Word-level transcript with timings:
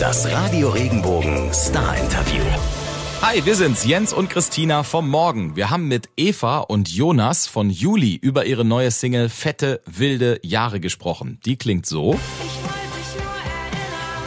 Das 0.00 0.30
Radio 0.32 0.70
Regenbogen 0.70 1.52
Star 1.52 1.96
Interview. 1.98 2.42
Hi, 3.20 3.44
wir 3.44 3.54
sind's, 3.54 3.84
Jens 3.84 4.14
und 4.14 4.30
Christina 4.30 4.82
vom 4.82 5.10
Morgen. 5.10 5.56
Wir 5.56 5.68
haben 5.68 5.88
mit 5.88 6.08
Eva 6.16 6.60
und 6.60 6.88
Jonas 6.88 7.46
von 7.46 7.68
Juli 7.68 8.14
über 8.14 8.46
ihre 8.46 8.64
neue 8.64 8.90
Single 8.90 9.28
Fette, 9.28 9.82
wilde 9.84 10.40
Jahre 10.42 10.80
gesprochen. 10.80 11.38
Die 11.44 11.56
klingt 11.56 11.84
so. 11.84 12.14
Ich 12.14 12.18
wollte 12.62 12.78
dich 12.96 13.14
nur 13.14 13.34
erinnern, 13.34 14.22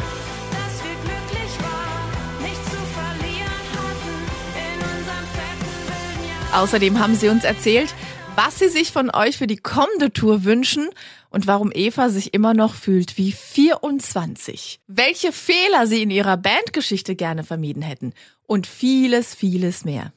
dass 0.52 0.84
wir 0.84 0.96
glücklich 1.04 1.54
waren, 1.60 2.44
nichts 2.44 2.66
zu 2.66 2.78
verlieren 2.94 3.68
hatten 3.74 4.16
in 4.64 4.80
unserem 4.80 5.26
fetten 5.34 5.66
wilden 5.88 6.28
Jahr. 6.52 6.62
Außerdem 6.62 7.00
haben 7.00 7.16
sie 7.16 7.30
uns 7.30 7.44
erzählt, 7.44 7.96
was 8.36 8.60
sie 8.60 8.70
sich 8.70 8.92
von 8.92 9.10
euch 9.10 9.38
für 9.38 9.48
die 9.48 9.58
kommende 9.58 10.14
Tour 10.14 10.44
wünschen 10.44 10.90
und 11.30 11.48
warum 11.48 11.72
Eva 11.74 12.10
sich 12.10 12.34
immer 12.34 12.54
noch 12.54 12.74
fühlt 12.76 13.18
wie 13.18 13.32
24. 13.32 14.80
Welche 14.88 15.32
Fehler 15.32 15.88
sie 15.88 16.04
in 16.04 16.10
ihrer 16.10 16.38
Bandgeschichte 16.38 17.16
gerne 17.16 17.44
vermieden 17.44 17.82
hätten 17.82 18.14
und 18.46 18.68
vieles, 18.68 19.36
vieles 19.36 19.86
mehr. 19.86 20.14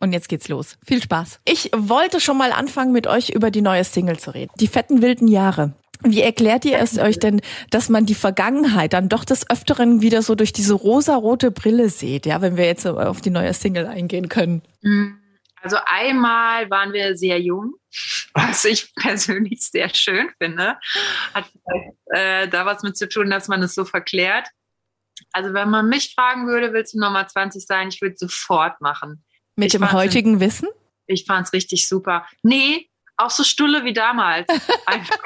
Und 0.00 0.12
jetzt 0.12 0.28
geht's 0.28 0.48
los. 0.48 0.78
Viel 0.84 1.02
Spaß. 1.02 1.40
Ich 1.44 1.70
wollte 1.76 2.20
schon 2.20 2.36
mal 2.36 2.52
anfangen, 2.52 2.92
mit 2.92 3.06
euch 3.06 3.30
über 3.30 3.50
die 3.50 3.60
neue 3.60 3.84
Single 3.84 4.18
zu 4.18 4.34
reden. 4.34 4.52
Die 4.58 4.66
fetten 4.66 5.02
wilden 5.02 5.28
Jahre. 5.28 5.74
Wie 6.04 6.20
erklärt 6.20 6.64
ihr 6.64 6.78
es 6.78 6.98
euch 6.98 7.18
denn, 7.18 7.40
dass 7.70 7.88
man 7.88 8.06
die 8.06 8.16
Vergangenheit 8.16 8.92
dann 8.92 9.08
doch 9.08 9.24
des 9.24 9.48
Öfteren 9.48 10.02
wieder 10.02 10.22
so 10.22 10.34
durch 10.34 10.52
diese 10.52 10.74
rosarote 10.74 11.52
Brille 11.52 11.88
sieht, 11.90 12.26
ja, 12.26 12.40
wenn 12.40 12.56
wir 12.56 12.64
jetzt 12.64 12.86
auf 12.86 13.20
die 13.20 13.30
neue 13.30 13.54
Single 13.54 13.86
eingehen 13.86 14.28
können? 14.28 14.62
Also 15.62 15.78
einmal 15.86 16.68
waren 16.70 16.92
wir 16.92 17.16
sehr 17.16 17.40
jung, 17.40 17.74
was 18.34 18.64
ich 18.64 18.94
persönlich 18.94 19.62
sehr 19.62 19.92
schön 19.94 20.30
finde. 20.38 20.76
Hat 21.32 21.44
äh, 22.06 22.48
da 22.48 22.66
was 22.66 22.82
mit 22.82 22.96
zu 22.96 23.08
tun, 23.08 23.30
dass 23.30 23.48
man 23.48 23.62
es 23.62 23.74
so 23.74 23.84
verklärt. 23.84 24.48
Also 25.32 25.54
wenn 25.54 25.70
man 25.70 25.88
mich 25.88 26.14
fragen 26.14 26.46
würde, 26.46 26.72
willst 26.72 26.94
du 26.94 26.98
nochmal 26.98 27.28
20 27.28 27.64
sein? 27.64 27.88
Ich 27.88 28.02
würde 28.02 28.16
sofort 28.16 28.80
machen. 28.80 29.24
Mit 29.56 29.72
Ich 29.72 29.72
dem 29.72 29.92
heutigen 29.92 30.40
Wissen? 30.40 30.68
Ich 31.06 31.24
fand 31.26 31.46
es 31.46 31.52
richtig 31.52 31.88
super. 31.88 32.26
Nee, 32.42 32.90
auch 33.16 33.30
so 33.30 33.44
Stulle 33.44 33.84
wie 33.84 33.92
damals. 33.92 34.48
Einfach. 34.86 35.18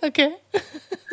Okay. 0.00 0.34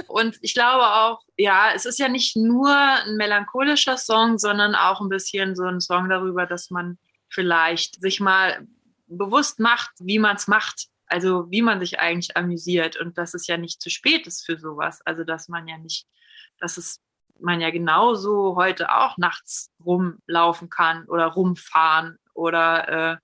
Und 0.07 0.37
ich 0.41 0.53
glaube 0.53 0.85
auch, 0.85 1.21
ja, 1.37 1.71
es 1.75 1.85
ist 1.85 1.99
ja 1.99 2.07
nicht 2.07 2.35
nur 2.35 2.69
ein 2.69 3.17
melancholischer 3.17 3.97
Song, 3.97 4.37
sondern 4.37 4.73
auch 4.73 5.01
ein 5.01 5.09
bisschen 5.09 5.55
so 5.55 5.63
ein 5.63 5.81
Song 5.81 6.09
darüber, 6.09 6.45
dass 6.45 6.69
man 6.69 6.97
vielleicht 7.29 7.99
sich 8.01 8.19
mal 8.19 8.67
bewusst 9.07 9.59
macht, 9.59 9.91
wie 9.99 10.19
man 10.19 10.35
es 10.35 10.47
macht. 10.47 10.87
Also 11.09 11.49
wie 11.49 11.61
man 11.61 11.79
sich 11.79 11.99
eigentlich 11.99 12.35
amüsiert 12.35 12.97
und 12.97 13.17
dass 13.17 13.33
es 13.33 13.47
ja 13.47 13.55
nicht 13.55 13.81
zu 13.81 13.89
spät 13.89 14.27
ist 14.27 14.45
für 14.45 14.57
sowas. 14.57 15.01
Also 15.05 15.23
dass 15.23 15.47
man 15.47 15.67
ja 15.67 15.77
nicht, 15.77 16.05
dass 16.59 16.77
es 16.77 17.01
man 17.39 17.61
ja 17.61 17.69
genauso 17.69 18.55
heute 18.55 18.93
auch 18.93 19.17
nachts 19.17 19.71
rumlaufen 19.83 20.69
kann 20.69 21.05
oder 21.05 21.27
rumfahren 21.27 22.17
oder 22.33 23.13
äh, 23.13 23.17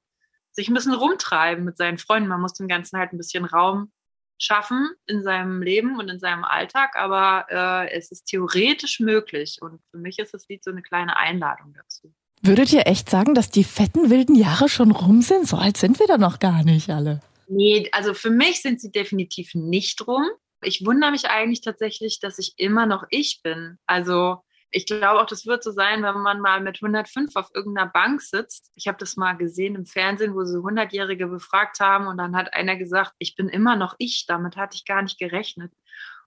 sich 0.51 0.69
ein 0.69 0.73
bisschen 0.73 0.93
rumtreiben 0.93 1.65
mit 1.65 1.77
seinen 1.77 1.97
Freunden. 1.97 2.29
Man 2.29 2.41
muss 2.41 2.53
dem 2.53 2.67
Ganzen 2.67 2.97
halt 2.97 3.11
ein 3.11 3.17
bisschen 3.17 3.45
Raum 3.45 3.91
schaffen 4.37 4.89
in 5.05 5.23
seinem 5.23 5.61
Leben 5.61 5.97
und 5.99 6.09
in 6.09 6.19
seinem 6.19 6.43
Alltag, 6.43 6.95
aber 6.95 7.45
äh, 7.49 7.91
es 7.91 8.11
ist 8.11 8.25
theoretisch 8.25 8.99
möglich. 8.99 9.59
Und 9.61 9.81
für 9.91 9.97
mich 9.97 10.19
ist 10.19 10.33
das 10.33 10.47
Lied 10.47 10.63
so 10.63 10.71
eine 10.71 10.81
kleine 10.81 11.17
Einladung 11.17 11.73
dazu. 11.73 12.13
Würdet 12.45 12.73
ihr 12.73 12.87
echt 12.87 13.09
sagen, 13.09 13.35
dass 13.35 13.49
die 13.49 13.63
fetten 13.63 14.09
wilden 14.09 14.35
Jahre 14.35 14.67
schon 14.67 14.91
rum 14.91 15.21
sind? 15.21 15.47
So 15.47 15.55
alt 15.55 15.77
sind 15.77 15.97
wir 15.99 16.07
doch 16.07 16.17
noch 16.17 16.39
gar 16.39 16.63
nicht 16.65 16.89
alle. 16.89 17.21
Nee, 17.47 17.87
also 17.93 18.13
für 18.13 18.31
mich 18.31 18.61
sind 18.61 18.81
sie 18.81 18.91
definitiv 18.91 19.55
nicht 19.55 20.05
rum. 20.05 20.25
Ich 20.61 20.85
wundere 20.85 21.11
mich 21.11 21.29
eigentlich 21.29 21.61
tatsächlich, 21.61 22.19
dass 22.19 22.39
ich 22.39 22.53
immer 22.57 22.85
noch 22.85 23.05
ich 23.09 23.41
bin. 23.43 23.77
Also 23.85 24.43
ich 24.71 24.85
glaube 24.85 25.21
auch, 25.21 25.25
das 25.25 25.45
wird 25.45 25.63
so 25.63 25.71
sein, 25.71 26.03
wenn 26.03 26.17
man 26.17 26.41
mal 26.41 26.59
mit 26.59 26.81
105 26.81 27.33
auf 27.35 27.49
irgendeiner 27.53 27.89
Bank 27.89 28.21
sitzt. 28.21 28.71
Ich 28.75 28.87
habe 28.87 28.97
das 28.97 29.15
mal 29.15 29.33
gesehen 29.33 29.75
im 29.75 29.85
Fernsehen, 29.85 30.35
wo 30.35 30.43
sie 30.43 30.57
100-Jährige 30.57 31.27
befragt 31.27 31.79
haben 31.79 32.07
und 32.07 32.17
dann 32.17 32.35
hat 32.35 32.53
einer 32.53 32.75
gesagt, 32.75 33.13
ich 33.19 33.35
bin 33.35 33.47
immer 33.47 33.77
noch 33.77 33.95
ich. 33.99 34.25
Damit 34.27 34.57
hatte 34.57 34.75
ich 34.75 34.83
gar 34.83 35.01
nicht 35.01 35.17
gerechnet. 35.17 35.71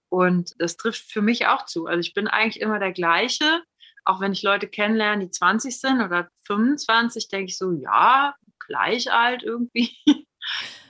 Und 0.09 0.55
das 0.57 0.77
trifft 0.77 1.11
für 1.11 1.21
mich 1.21 1.45
auch 1.45 1.65
zu. 1.65 1.85
Also 1.85 1.99
ich 1.99 2.15
bin 2.15 2.27
eigentlich 2.27 2.61
immer 2.61 2.79
der 2.79 2.93
gleiche. 2.93 3.61
Auch 4.07 4.21
wenn 4.21 4.31
ich 4.31 4.41
Leute 4.41 4.67
kennenlerne, 4.67 5.25
die 5.25 5.31
20 5.31 5.79
sind 5.79 6.01
oder 6.01 6.29
25, 6.45 7.27
denke 7.27 7.47
ich 7.47 7.57
so, 7.57 7.71
ja, 7.73 8.33
gleich 8.67 9.11
alt 9.11 9.43
irgendwie. 9.43 9.95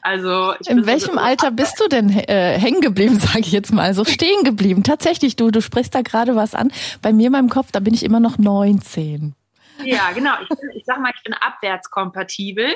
Also 0.04 0.54
In 0.68 0.82
so- 0.82 0.86
welchem 0.86 1.18
Alter 1.18 1.50
bist 1.52 1.80
du 1.80 1.88
denn 1.90 2.10
äh, 2.12 2.58
hängen 2.60 2.80
geblieben, 2.80 3.20
sage 3.20 3.40
ich 3.40 3.52
jetzt 3.52 3.74
mal, 3.74 3.94
so 3.94 4.06
stehen 4.06 4.44
geblieben? 4.44 4.84
Tatsächlich, 4.84 5.36
du, 5.36 5.50
du 5.52 5.62
sprichst 5.62 5.96
da 5.96 6.02
gerade 6.02 6.36
was 6.36 6.54
an. 6.54 6.72
Bei 7.02 7.12
mir 7.12 7.26
in 7.26 7.32
meinem 7.34 7.50
Kopf, 7.50 7.72
da 7.72 7.80
bin 7.80 7.94
ich 7.94 8.04
immer 8.04 8.20
noch 8.20 8.38
19. 8.38 9.36
Ja, 9.84 10.12
genau. 10.12 10.34
Ich, 10.44 10.48
bin, 10.50 10.70
ich 10.76 10.86
sag 10.86 11.00
mal, 11.02 11.12
ich 11.14 11.24
bin 11.24 11.34
abwärtskompatibel. 11.34 12.76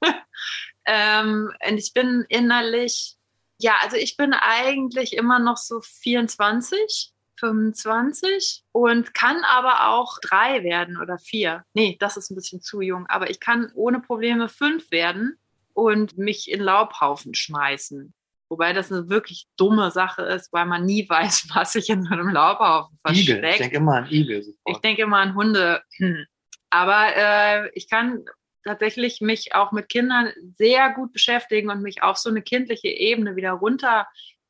ähm, 0.86 1.52
und 1.68 1.78
ich 1.78 1.92
bin 1.92 2.24
innerlich, 2.28 3.16
ja, 3.58 3.74
also 3.82 3.96
ich 3.96 4.16
bin 4.16 4.32
eigentlich 4.32 5.16
immer 5.16 5.38
noch 5.38 5.58
so 5.58 5.80
24, 5.80 7.12
25 7.36 8.62
und 8.72 9.14
kann 9.14 9.42
aber 9.44 9.88
auch 9.88 10.18
drei 10.20 10.62
werden 10.64 10.98
oder 11.00 11.18
vier. 11.18 11.64
Nee, 11.74 11.96
das 12.00 12.16
ist 12.16 12.30
ein 12.30 12.34
bisschen 12.34 12.60
zu 12.62 12.80
jung, 12.80 13.06
aber 13.06 13.30
ich 13.30 13.40
kann 13.40 13.70
ohne 13.74 14.00
Probleme 14.00 14.48
fünf 14.48 14.90
werden 14.90 15.38
und 15.72 16.16
mich 16.18 16.50
in 16.50 16.60
Laubhaufen 16.60 17.34
schmeißen. 17.34 18.14
Wobei 18.48 18.72
das 18.72 18.92
eine 18.92 19.08
wirklich 19.08 19.46
dumme 19.56 19.90
Sache 19.90 20.22
ist, 20.22 20.52
weil 20.52 20.66
man 20.66 20.84
nie 20.84 21.08
weiß, 21.08 21.48
was 21.54 21.72
sich 21.72 21.90
in 21.90 22.04
so 22.04 22.12
einem 22.12 22.28
Laubhaufen 22.28 22.96
Igel. 23.10 23.40
versteckt. 23.40 23.52
Ich 23.54 23.58
denke 23.58 23.76
immer 23.76 23.96
an 23.96 24.10
Igel 24.10 24.38
Ich 24.40 24.46
sofort. 24.46 24.84
denke 24.84 25.02
immer 25.02 25.18
an 25.18 25.34
Hunde. 25.34 25.82
Hm. 25.96 26.26
Aber 26.70 27.06
äh, 27.16 27.70
ich 27.74 27.88
kann 27.88 28.24
tatsächlich 28.64 29.20
mich 29.20 29.54
auch 29.54 29.72
mit 29.72 29.88
Kindern 29.88 30.32
sehr 30.56 30.90
gut 30.90 31.12
beschäftigen 31.12 31.70
und 31.70 31.82
mich 31.82 32.02
auf 32.02 32.16
so 32.16 32.30
eine 32.30 32.42
kindliche 32.42 32.88
Ebene 32.88 33.36
wieder 33.36 33.52
runter 33.52 34.06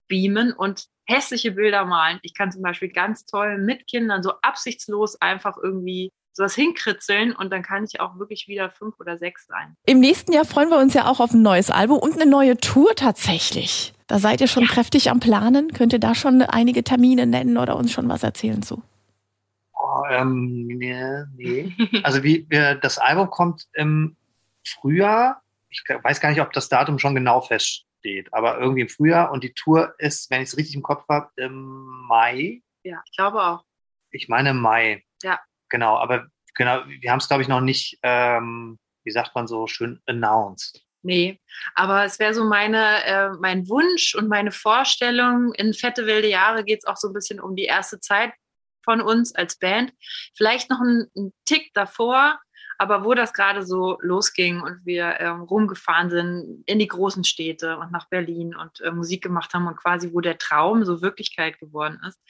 beamen 0.08 0.52
und 0.52 0.86
hässliche 1.06 1.53
Bilder 1.53 1.84
malen. 1.84 2.19
Ich 2.22 2.34
kann 2.34 2.53
zum 2.53 2.62
Beispiel 2.62 2.88
ganz 2.88 3.26
toll 3.26 3.59
mit 3.59 3.87
Kindern 3.87 4.22
so 4.22 4.32
absichtslos 4.42 5.20
einfach 5.20 5.56
irgendwie 5.62 6.12
sowas 6.32 6.54
hinkritzeln 6.54 7.32
und 7.32 7.53
dann 7.53 7.62
kann 7.62 7.84
ich 7.84 8.00
auch 8.00 8.19
wirklich 8.19 8.48
wieder 8.48 8.69
fünf 8.69 8.98
oder 8.98 9.19
sechs 9.19 9.47
sein. 9.47 9.76
Im 9.87 10.00
nächsten 10.00 10.32
Jahr 10.32 10.44
freuen 10.44 10.69
wir 10.69 10.78
uns 10.78 10.94
ja 10.94 11.06
auch 11.06 11.20
auf 11.20 11.32
ein 11.32 11.43
neues 11.43 11.70
Album 11.70 11.98
und 11.98 12.14
eine 12.14 12.28
neue 12.28 12.56
Tour 12.56 12.94
tatsächlich. 12.97 13.94
Da 14.06 14.19
seid 14.19 14.41
ihr 14.41 14.48
schon 14.48 14.66
kräftig 14.66 15.10
am 15.10 15.20
Planen. 15.20 15.72
Könnt 15.72 15.93
ihr 15.93 16.00
da 16.00 16.14
schon 16.14 16.43
einige 16.43 16.82
Termine 16.82 17.26
nennen 17.26 17.56
oder 17.56 17.76
uns 17.76 17.93
schon 17.93 18.09
was 18.09 18.22
erzählen 18.22 18.62
zu? 18.62 18.82
Oh, 19.78 20.03
ähm, 20.10 20.66
nee, 20.66 21.25
nee. 21.37 21.72
Also 22.03 22.22
wie 22.22 22.47
wir, 22.48 22.75
das 22.75 22.98
Album 22.98 23.31
kommt 23.31 23.66
im 23.72 24.16
Frühjahr. 24.66 25.43
Ich 25.70 25.82
weiß 25.88 26.20
gar 26.20 26.31
nicht, 26.31 26.41
ob 26.41 26.53
das 26.53 26.69
Datum 26.69 26.98
schon 26.98 27.14
genau 27.14 27.41
feststeht, 28.04 28.32
aber 28.32 28.59
irgendwie 28.59 28.82
im 28.82 28.88
Frühjahr 28.88 29.32
und 29.32 29.42
die 29.44 29.54
Tour 29.54 29.94
ist, 29.98 30.31
wenn 30.31 30.42
ich 30.42 30.50
es 30.50 30.56
richtig 30.56 30.75
im 30.75 30.82
Kopf 30.82 31.04
habe, 31.09 31.31
im 31.37 31.84
Mai. 32.09 32.62
Ja, 32.82 33.03
ich 33.04 33.16
glaube 33.16 33.42
auch. 33.42 33.65
Ich 34.10 34.28
meine 34.28 34.50
im 34.50 34.60
Mai. 34.60 35.04
Ja. 35.22 35.41
Genau, 35.70 35.97
aber 35.97 36.28
genau, 36.54 36.84
wir 36.87 37.10
haben 37.10 37.19
es 37.19 37.28
glaube 37.28 37.43
ich 37.43 37.48
noch 37.48 37.60
nicht, 37.60 37.98
ähm, 38.03 38.78
wie 39.04 39.10
sagt 39.10 39.34
man 39.34 39.47
so 39.47 39.66
schön, 39.66 40.00
announced. 40.06 40.82
Nee, 41.03 41.38
aber 41.75 42.04
es 42.04 42.19
wäre 42.19 42.32
so 42.32 42.44
meine, 42.44 43.04
äh, 43.04 43.31
mein 43.38 43.69
Wunsch 43.69 44.14
und 44.14 44.28
meine 44.28 44.53
Vorstellung. 44.53 45.53
In 45.53 45.75
Fette 45.75 46.06
wilde 46.06 46.28
Jahre 46.28 46.64
geht 46.64 46.78
es 46.78 46.87
auch 46.87 46.97
so 46.97 47.09
ein 47.09 47.12
bisschen 47.12 47.41
um 47.41 47.56
die 47.56 47.64
erste 47.64 48.00
Zeit 48.00 48.32
von 48.82 49.03
uns 49.03 49.34
als 49.34 49.59
Band. 49.59 49.93
Vielleicht 50.34 50.70
noch 50.70 50.81
ein, 50.81 51.10
ein 51.14 51.32
Tick 51.44 51.72
davor, 51.75 52.38
aber 52.78 53.04
wo 53.04 53.14
das 53.14 53.32
gerade 53.32 53.64
so 53.64 53.98
losging 54.00 54.60
und 54.60 54.84
wir 54.84 55.20
ähm, 55.20 55.42
rumgefahren 55.42 56.10
sind 56.10 56.62
in 56.66 56.78
die 56.78 56.88
großen 56.88 57.24
Städte 57.24 57.78
und 57.78 57.92
nach 57.92 58.08
Berlin 58.08 58.54
und 58.54 58.80
äh, 58.80 58.90
Musik 58.90 59.22
gemacht 59.22 59.54
haben 59.54 59.66
und 59.66 59.76
quasi 59.76 60.12
wo 60.12 60.20
der 60.20 60.38
Traum 60.38 60.84
so 60.84 61.02
Wirklichkeit 61.02 61.58
geworden 61.58 62.00
ist. 62.06 62.20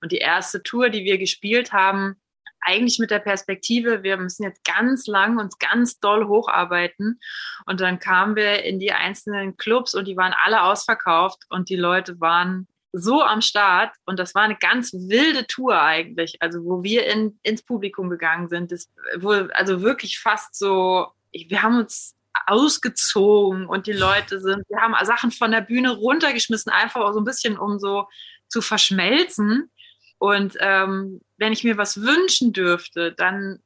Und 0.00 0.12
die 0.12 0.18
erste 0.18 0.62
Tour, 0.62 0.90
die 0.90 1.04
wir 1.04 1.18
gespielt 1.18 1.72
haben, 1.72 2.16
eigentlich 2.64 2.98
mit 2.98 3.10
der 3.10 3.18
Perspektive, 3.18 4.02
wir 4.02 4.16
müssen 4.16 4.42
jetzt 4.42 4.64
ganz 4.64 5.06
lang 5.06 5.38
uns 5.38 5.58
ganz 5.58 6.00
doll 6.00 6.26
hocharbeiten. 6.26 7.20
Und 7.66 7.80
dann 7.80 7.98
kamen 7.98 8.36
wir 8.36 8.64
in 8.64 8.78
die 8.78 8.92
einzelnen 8.92 9.56
Clubs 9.56 9.94
und 9.94 10.08
die 10.08 10.16
waren 10.16 10.34
alle 10.44 10.62
ausverkauft 10.62 11.42
und 11.50 11.68
die 11.68 11.76
Leute 11.76 12.20
waren 12.20 12.66
so 12.96 13.22
am 13.22 13.42
Start 13.42 13.94
und 14.06 14.18
das 14.18 14.34
war 14.34 14.42
eine 14.42 14.56
ganz 14.56 14.92
wilde 14.92 15.46
Tour 15.46 15.80
eigentlich, 15.80 16.36
also 16.40 16.64
wo 16.64 16.82
wir 16.84 17.06
in, 17.06 17.38
ins 17.42 17.62
Publikum 17.62 18.08
gegangen 18.08 18.48
sind, 18.48 18.70
das, 18.70 18.88
wo, 19.16 19.30
also 19.30 19.82
wirklich 19.82 20.20
fast 20.20 20.56
so, 20.56 21.08
wir 21.32 21.62
haben 21.62 21.78
uns 21.78 22.14
ausgezogen 22.46 23.66
und 23.66 23.86
die 23.86 23.92
Leute 23.92 24.40
sind, 24.40 24.62
wir 24.68 24.80
haben 24.80 24.94
Sachen 25.04 25.32
von 25.32 25.50
der 25.50 25.60
Bühne 25.60 25.90
runtergeschmissen, 25.90 26.70
einfach 26.72 27.12
so 27.12 27.20
ein 27.20 27.24
bisschen, 27.24 27.58
um 27.58 27.78
so 27.78 28.06
zu 28.48 28.62
verschmelzen. 28.62 29.70
Und 30.18 30.56
ähm, 30.60 31.20
wenn 31.36 31.52
ich 31.52 31.64
mir 31.64 31.76
was 31.76 32.00
wünschen 32.00 32.52
dürfte, 32.52 33.12
dann 33.12 33.60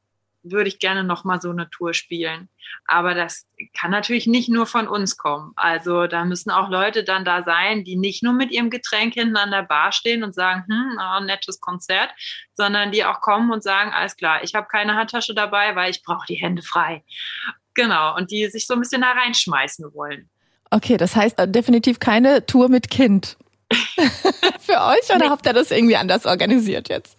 würde 0.51 0.69
ich 0.69 0.79
gerne 0.79 1.05
noch 1.05 1.25
mal 1.25 1.41
so 1.41 1.51
eine 1.51 1.71
Tour 1.71 1.95
spielen. 1.95 2.49
Aber 2.85 3.15
das 3.15 3.47
kann 3.79 3.91
natürlich 3.91 4.27
nicht 4.27 4.49
nur 4.49 4.67
von 4.67 4.89
uns 4.89 5.17
kommen. 5.17 5.53
Also 5.57 6.07
da 6.07 6.25
müssen 6.25 6.51
auch 6.51 6.69
Leute 6.69 7.05
dann 7.05 7.25
da 7.25 7.43
sein, 7.43 7.85
die 7.85 7.97
nicht 7.97 8.23
nur 8.23 8.33
mit 8.33 8.51
ihrem 8.51 8.71
Getränk 8.71 9.15
hinten 9.15 9.37
an 9.37 9.51
der 9.51 9.63
Bar 9.63 9.93
stehen 9.93 10.23
und 10.23 10.35
sagen, 10.35 10.65
hm, 10.69 10.99
oh, 11.01 11.25
nettes 11.25 11.61
Konzert, 11.61 12.11
sondern 12.55 12.93
die 12.93 13.05
auch 13.05 13.21
kommen 13.21 13.51
und 13.51 13.63
sagen, 13.63 13.93
alles 13.93 14.17
klar, 14.17 14.43
ich 14.43 14.55
habe 14.55 14.67
keine 14.71 14.97
Handtasche 14.97 15.35
dabei, 15.35 15.75
weil 15.77 15.91
ich 15.91 16.03
brauche 16.03 16.27
die 16.27 16.37
Hände 16.37 16.63
frei. 16.63 17.05
Genau, 17.75 18.17
und 18.17 18.31
die 18.31 18.47
sich 18.49 18.67
so 18.67 18.75
ein 18.75 18.81
bisschen 18.81 19.03
da 19.03 19.13
reinschmeißen 19.13 19.95
wollen. 19.95 20.29
Okay, 20.71 20.97
das 20.97 21.17
heißt 21.17 21.39
äh, 21.39 21.49
definitiv 21.49 21.99
keine 22.01 22.45
Tour 22.45 22.69
mit 22.69 22.91
Kind. 22.91 23.37
Für 24.61 24.81
euch 24.83 25.09
oder 25.15 25.27
Nee. 25.27 25.29
habt 25.31 25.47
ihr 25.47 25.53
das 25.53 25.71
irgendwie 25.71 25.97
anders 25.97 26.27
organisiert 26.27 26.89
jetzt? 26.89 27.17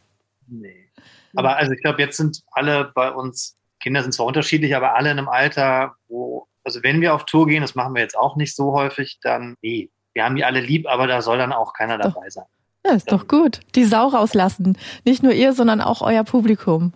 Nee. 0.47 0.88
Aber 1.35 1.57
also 1.57 1.71
ich 1.71 1.81
glaube, 1.81 2.01
jetzt 2.01 2.17
sind 2.17 2.41
alle 2.51 2.91
bei 2.93 3.11
uns, 3.11 3.57
Kinder 3.79 4.01
sind 4.01 4.13
zwar 4.13 4.25
unterschiedlich, 4.25 4.75
aber 4.75 4.95
alle 4.95 5.11
in 5.11 5.17
einem 5.17 5.29
Alter, 5.29 5.95
wo, 6.07 6.47
also 6.63 6.83
wenn 6.83 7.01
wir 7.01 7.13
auf 7.13 7.25
Tour 7.25 7.47
gehen, 7.47 7.61
das 7.61 7.75
machen 7.75 7.93
wir 7.95 8.01
jetzt 8.01 8.17
auch 8.17 8.35
nicht 8.35 8.55
so 8.55 8.73
häufig, 8.73 9.19
dann 9.21 9.55
nee. 9.61 9.89
Wir 10.13 10.25
haben 10.25 10.35
die 10.35 10.43
alle 10.43 10.59
lieb, 10.59 10.87
aber 10.87 11.05
da 11.05 11.21
soll 11.21 11.37
dann 11.37 11.53
auch 11.53 11.73
keiner 11.73 11.97
Doch. 11.97 12.13
dabei 12.13 12.29
sein. 12.29 12.45
Ja, 12.85 12.93
ist 12.93 13.11
doch 13.11 13.27
gut. 13.27 13.59
Die 13.75 13.85
Sau 13.85 14.07
rauslassen. 14.07 14.77
Nicht 15.05 15.21
nur 15.21 15.33
ihr, 15.33 15.53
sondern 15.53 15.81
auch 15.81 16.01
euer 16.01 16.23
Publikum. 16.23 16.93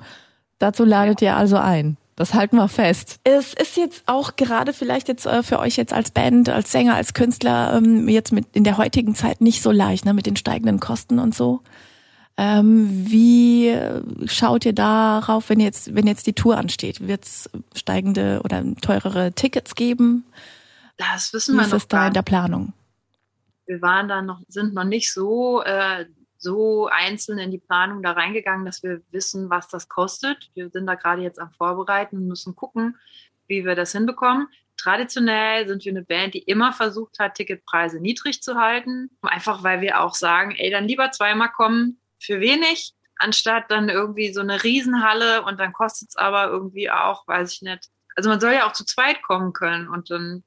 Dazu 0.58 0.84
ladet 0.84 1.22
ihr 1.22 1.36
also 1.36 1.58
ein. 1.58 1.98
Das 2.16 2.34
halten 2.34 2.58
wir 2.58 2.68
fest. 2.68 3.20
Es 3.24 3.54
ist 3.54 3.76
jetzt 3.76 4.04
auch 4.06 4.36
gerade 4.36 4.72
vielleicht 4.72 5.08
jetzt 5.08 5.26
äh, 5.26 5.42
für 5.42 5.60
euch 5.60 5.78
jetzt 5.78 5.94
als 5.94 6.12
Band, 6.12 6.48
als 6.48 6.72
Sänger, 6.72 6.96
als 6.96 7.14
Künstler 7.14 7.76
ähm, 7.76 8.08
jetzt 8.08 8.32
mit 8.32 8.46
in 8.54 8.64
der 8.64 8.78
heutigen 8.78 9.16
Zeit 9.16 9.42
nicht 9.42 9.62
so 9.62 9.72
leicht, 9.72 10.06
ne, 10.06 10.14
mit 10.14 10.26
den 10.26 10.36
steigenden 10.36 10.80
Kosten 10.80 11.20
und 11.20 11.34
so. 11.34 11.62
Ähm, 12.36 12.88
wie 12.90 13.78
schaut 14.26 14.66
ihr 14.66 14.74
darauf, 14.74 15.50
wenn 15.50 15.60
jetzt, 15.60 15.94
wenn 15.96 16.08
jetzt 16.08 16.26
die 16.26 16.34
Tour 16.34 16.58
ansteht? 16.58 17.08
Wird 17.08 17.26
es 17.26 17.50
steigende 17.76 18.42
oder 18.44 18.64
teurere 18.82 19.34
Tickets 19.34 19.76
geben? 19.76 20.26
Das 20.98 21.32
wissen 21.34 21.54
Wie 21.54 21.58
wir 21.58 21.66
ist 21.66 21.72
noch 21.72 21.78
es 21.78 21.88
da 21.88 22.08
in 22.08 22.14
der 22.14 22.22
Planung? 22.24 22.74
wir 23.66 23.82
waren 23.82 24.08
da 24.08 24.22
noch, 24.22 24.42
sind 24.48 24.74
noch 24.74 24.84
nicht 24.84 25.12
so, 25.14 25.64
äh, 25.64 26.06
so 26.38 26.88
einzeln 26.88 27.40
in 27.40 27.52
die 27.52 27.60
Planung 27.60 28.04
da 28.04 28.12
reingegangen, 28.12 28.66
dass 28.66 28.84
wir 28.84 29.02
wissen, 29.12 29.50
was 29.50 29.68
das 29.70 29.88
kostet. 29.88 30.50
Wir 30.54 30.70
sind 30.70 30.86
da 30.86 30.96
gerade 30.96 31.22
jetzt 31.22 31.40
am 31.40 31.52
Vorbereiten 31.52 32.18
und 32.18 32.28
müssen 32.28 32.56
gucken, 32.56 32.98
wie 33.48 33.66
wir 33.66 33.76
das 33.76 33.94
hinbekommen. 33.94 34.48
Traditionell 34.76 35.68
sind 35.68 35.86
wir 35.86 35.92
eine 35.92 36.04
Band, 36.04 36.34
die 36.34 36.40
immer 36.40 36.74
versucht 36.74 37.20
hat, 37.20 37.36
Ticketpreise 37.36 38.00
niedrig 38.00 38.42
zu 38.42 38.56
halten. 38.56 39.10
Einfach 39.22 39.64
weil 39.64 39.82
wir 39.82 40.02
auch 40.02 40.16
sagen, 40.16 40.56
ey, 40.58 40.70
dann 40.70 40.88
lieber 40.88 41.12
zweimal 41.12 41.52
kommen 41.52 42.00
für 42.24 42.40
wenig, 42.40 42.94
anstatt 43.18 43.70
dann 43.70 43.90
irgendwie 43.90 44.34
so 44.34 44.42
eine 44.42 44.64
Riesenhalle 44.64 45.44
und 45.44 45.60
dann 45.60 45.74
kostet 45.74 46.10
es 46.10 46.16
aber 46.16 46.48
irgendwie 46.48 46.90
auch, 46.90 47.28
weiß 47.28 47.54
ich 47.54 47.62
nicht. 47.62 47.90
Also 48.16 48.30
man 48.30 48.40
soll 48.40 48.54
ja 48.54 48.68
auch 48.68 48.74
zu 48.74 48.86
zweit 48.86 49.22
kommen 49.24 49.54
können 49.54 49.88
und 49.88 50.12
dann 50.12 50.44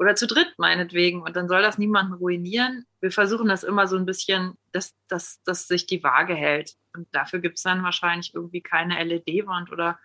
oder 0.00 0.14
zu 0.14 0.26
dritt 0.26 0.54
meinetwegen. 0.56 1.20
Und 1.20 1.36
dann 1.36 1.46
soll 1.46 1.60
das 1.60 1.76
niemanden 1.76 2.14
ruinieren. 2.14 2.86
Wir 3.00 3.10
versuchen 3.10 3.48
das 3.48 3.62
immer 3.62 3.86
so 3.86 3.96
ein 3.96 4.06
bisschen, 4.06 4.56
dass, 4.72 4.94
dass, 5.08 5.42
dass 5.42 5.68
sich 5.68 5.86
die 5.86 6.02
Waage 6.02 6.34
hält. 6.34 6.74
Und 6.94 7.06
dafür 7.12 7.38
gibt 7.40 7.58
es 7.58 7.64
dann 7.64 7.82
wahrscheinlich 7.82 8.34
irgendwie 8.34 8.62
keine 8.62 9.04
LED-Wand 9.04 9.70
oder 9.70 9.98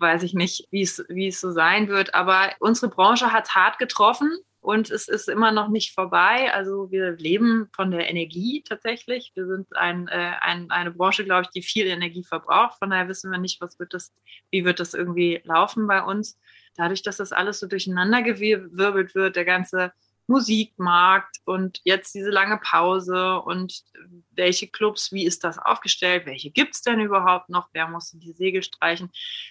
weiß 0.00 0.22
ich 0.22 0.34
nicht, 0.34 0.68
wie 0.70 0.82
es, 0.82 1.02
wie 1.08 1.28
es 1.28 1.40
so 1.40 1.50
sein 1.50 1.88
wird. 1.88 2.14
Aber 2.14 2.52
unsere 2.60 2.92
Branche 2.92 3.32
hat 3.32 3.54
hart 3.54 3.78
getroffen 3.78 4.30
und 4.60 4.90
es 4.90 5.08
ist 5.08 5.28
immer 5.28 5.52
noch 5.52 5.68
nicht 5.68 5.94
vorbei. 5.94 6.52
Also 6.52 6.90
wir 6.90 7.12
leben 7.12 7.68
von 7.74 7.90
der 7.90 8.10
Energie 8.10 8.62
tatsächlich. 8.66 9.32
Wir 9.34 9.46
sind 9.46 9.74
ein, 9.76 10.08
äh, 10.08 10.32
ein, 10.40 10.70
eine 10.70 10.90
Branche, 10.90 11.24
glaube 11.24 11.42
ich, 11.42 11.50
die 11.50 11.62
viel 11.62 11.86
Energie 11.86 12.24
verbraucht. 12.24 12.78
Von 12.78 12.90
daher 12.90 13.08
wissen 13.08 13.30
wir 13.30 13.38
nicht, 13.38 13.60
was 13.60 13.78
wird 13.78 13.94
das, 13.94 14.12
wie 14.50 14.64
wird 14.64 14.80
das 14.80 14.94
irgendwie 14.94 15.40
laufen 15.44 15.86
bei 15.86 16.02
uns 16.02 16.38
dadurch, 16.78 17.02
dass 17.02 17.18
das 17.18 17.32
alles 17.32 17.60
so 17.60 17.66
durcheinander 17.66 18.22
gewirbelt 18.22 19.14
wird, 19.14 19.36
der 19.36 19.44
ganze 19.44 19.92
Musikmarkt 20.28 21.38
und 21.44 21.80
jetzt 21.84 22.14
diese 22.14 22.30
lange 22.30 22.58
Pause 22.58 23.40
und 23.40 23.82
welche 24.30 24.68
Clubs, 24.68 25.10
wie 25.10 25.24
ist 25.24 25.42
das 25.42 25.58
aufgestellt, 25.58 26.26
welche 26.26 26.50
gibt 26.50 26.74
es 26.74 26.82
denn 26.82 27.00
überhaupt 27.00 27.48
noch, 27.48 27.68
wer 27.72 27.88
muss 27.88 28.12
die 28.12 28.32
Segel 28.32 28.62
streichen, 28.62 29.10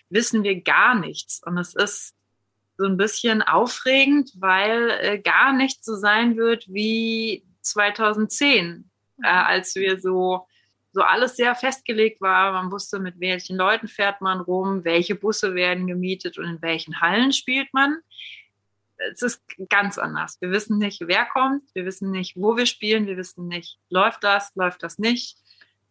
wissen 0.10 0.44
wir 0.44 0.62
gar 0.62 0.96
nichts. 0.96 1.42
Und 1.44 1.58
es 1.58 1.76
ist 1.76 2.16
so 2.78 2.86
ein 2.86 2.98
bisschen 2.98 3.42
aufregend, 3.42 4.32
weil 4.36 4.92
äh, 5.02 5.20
gar 5.20 5.54
nicht 5.54 5.84
so 5.84 5.96
sein 5.96 6.38
wird 6.38 6.66
wie 6.68 7.44
2010, 7.62 8.90
äh, 9.24 9.28
als 9.28 9.76
wir 9.76 10.00
so 10.00 10.48
so 10.98 11.04
alles 11.04 11.36
sehr 11.36 11.54
festgelegt 11.54 12.22
war. 12.22 12.54
Man 12.54 12.72
wusste, 12.72 12.98
mit 12.98 13.20
welchen 13.20 13.56
Leuten 13.56 13.88
fährt 13.88 14.20
man 14.20 14.42
rum, 14.42 14.84
welche 14.84 15.14
Busse 15.14 15.54
werden 15.54 15.86
gemietet 15.86 16.40
und 16.40 16.46
in 16.46 16.62
welchen 16.64 17.00
Hallen 17.02 17.32
spielt 17.34 17.72
man. 17.72 18.00
Es 19.12 19.22
ist 19.22 19.44
ganz 19.70 20.00
anders. 20.00 20.42
Wir 20.42 20.50
wissen 20.50 20.80
nicht, 20.80 21.02
wer 21.06 21.26
kommt, 21.26 21.62
wir 21.76 21.86
wissen 21.86 22.10
nicht, 22.10 22.36
wo 22.36 22.58
wir 22.58 22.66
spielen, 22.66 23.06
wir 23.06 23.16
wissen 23.16 23.48
nicht, 23.48 23.78
läuft 23.92 24.24
das, 24.24 24.56
läuft 24.56 24.82
das 24.82 24.98
nicht. 24.98 25.38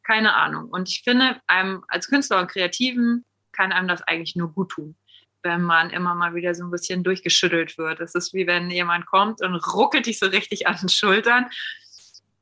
Keine 0.03 0.35
Ahnung. 0.35 0.71
Und 0.71 0.89
ich 0.89 1.03
finde, 1.05 1.41
einem 1.47 1.85
als 1.87 2.09
Künstler 2.09 2.41
und 2.41 2.51
Kreativen 2.51 3.25
kann 3.53 3.71
einem 3.71 3.87
das 3.87 4.03
eigentlich 4.03 4.35
nur 4.35 4.53
gut 4.53 4.71
tun, 4.71 4.97
wenn 5.47 5.63
man 5.63 5.91
immer 5.91 6.15
mal 6.15 6.35
wieder 6.35 6.55
so 6.55 6.65
ein 6.65 6.71
bisschen 6.71 7.05
durchgeschüttelt 7.05 7.79
wird. 7.79 8.01
Es 8.01 8.15
ist 8.15 8.35
wie 8.35 8.47
wenn 8.47 8.71
jemand 8.71 9.07
kommt 9.07 9.41
und 9.41 9.55
ruckelt 9.55 10.07
dich 10.07 10.19
so 10.19 10.27
richtig 10.27 10.67
an 10.67 10.77
den 10.77 10.89
Schultern 10.89 11.47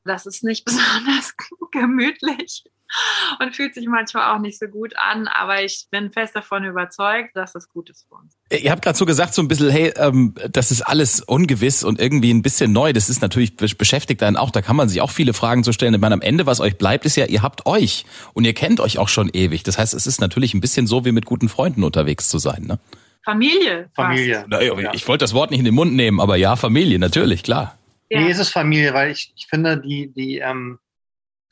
das 0.04 0.26
ist 0.26 0.44
nicht 0.44 0.64
besonders 0.64 1.34
gemütlich 1.72 2.64
und 3.40 3.54
fühlt 3.56 3.74
sich 3.74 3.86
manchmal 3.86 4.34
auch 4.34 4.40
nicht 4.40 4.58
so 4.58 4.66
gut 4.66 4.94
an, 4.96 5.26
aber 5.28 5.62
ich 5.64 5.86
bin 5.90 6.12
fest 6.12 6.36
davon 6.36 6.64
überzeugt, 6.64 7.34
dass 7.34 7.52
das 7.52 7.68
gut 7.68 7.90
ist 7.90 8.06
für 8.08 8.14
uns. 8.16 8.34
Ihr 8.50 8.70
habt 8.70 8.82
gerade 8.82 8.96
so 8.96 9.06
gesagt, 9.06 9.34
so 9.34 9.42
ein 9.42 9.48
bisschen, 9.48 9.70
hey, 9.70 9.92
ähm, 9.96 10.34
das 10.50 10.70
ist 10.70 10.82
alles 10.82 11.20
ungewiss 11.20 11.82
und 11.82 11.98
irgendwie 12.00 12.32
ein 12.32 12.42
bisschen 12.42 12.72
neu. 12.72 12.92
Das 12.92 13.08
ist 13.08 13.22
natürlich 13.22 13.56
be- 13.56 13.66
beschäftigt 13.76 14.22
einen 14.22 14.36
auch. 14.36 14.50
Da 14.50 14.62
kann 14.62 14.76
man 14.76 14.88
sich 14.88 15.00
auch 15.00 15.10
viele 15.10 15.32
Fragen 15.34 15.64
zu 15.64 15.72
stellen. 15.72 15.94
Ich 15.94 16.00
meine, 16.00 16.14
am 16.14 16.20
Ende, 16.20 16.46
was 16.46 16.60
euch 16.60 16.76
bleibt, 16.78 17.04
ist 17.04 17.16
ja, 17.16 17.26
ihr 17.26 17.42
habt 17.42 17.66
euch 17.66 18.04
und 18.34 18.44
ihr 18.44 18.54
kennt 18.54 18.80
euch 18.80 18.98
auch 18.98 19.08
schon 19.08 19.28
ewig. 19.32 19.62
Das 19.64 19.78
heißt, 19.78 19.94
es 19.94 20.06
ist 20.06 20.20
natürlich 20.20 20.54
ein 20.54 20.60
bisschen 20.60 20.86
so, 20.86 21.04
wie 21.04 21.12
mit 21.12 21.24
guten 21.24 21.48
Freunden 21.48 21.82
unterwegs 21.84 22.28
zu 22.28 22.38
sein. 22.38 22.64
Ne? 22.64 22.78
Familie. 23.24 23.88
Familie. 23.94 24.44
Naja, 24.48 24.78
Ja. 24.78 24.92
Ich 24.94 25.08
wollte 25.08 25.24
das 25.24 25.32
Wort 25.34 25.50
nicht 25.50 25.60
in 25.60 25.64
den 25.64 25.74
Mund 25.74 25.94
nehmen, 25.94 26.20
aber 26.20 26.36
ja, 26.36 26.56
Familie, 26.56 26.98
natürlich, 26.98 27.42
klar. 27.42 27.76
Ja. 28.10 28.20
Nee, 28.20 28.30
ist 28.30 28.38
es 28.38 28.50
Familie, 28.50 28.92
weil 28.92 29.10
ich, 29.10 29.32
ich 29.34 29.46
finde, 29.46 29.78
die, 29.78 30.12
die, 30.14 30.38
ähm, 30.38 30.78